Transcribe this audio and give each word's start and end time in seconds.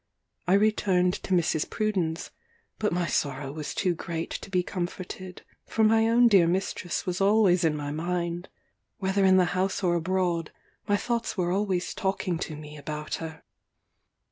I 0.47 0.53
returned 0.55 1.13
to 1.21 1.35
Mrs. 1.35 1.69
Pruden's; 1.69 2.31
but 2.79 2.91
my 2.91 3.05
sorrow 3.05 3.51
was 3.51 3.75
too 3.75 3.93
great 3.93 4.31
to 4.31 4.49
be 4.49 4.63
comforted, 4.63 5.43
for 5.67 5.83
my 5.83 6.07
own 6.09 6.27
dear 6.27 6.47
mistress 6.47 7.05
was 7.05 7.21
always 7.21 7.63
in 7.63 7.75
my 7.75 7.91
mind. 7.91 8.49
Whether 8.97 9.23
in 9.25 9.37
the 9.37 9.45
house 9.53 9.83
or 9.83 9.93
abroad, 9.93 10.51
my 10.87 10.97
thoughts 10.97 11.37
were 11.37 11.51
always 11.51 11.93
talking 11.93 12.39
to 12.39 12.55
me 12.55 12.77
about 12.77 13.13
her. 13.21 13.43